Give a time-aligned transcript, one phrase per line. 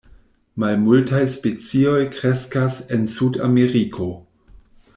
[0.61, 4.09] Malmultaj specioj kreskas en Sudameriko.